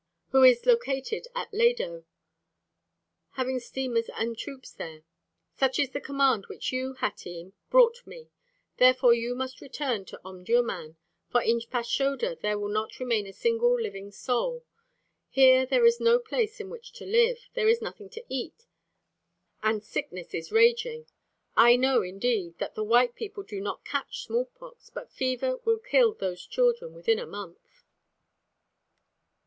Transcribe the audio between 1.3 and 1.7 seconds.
at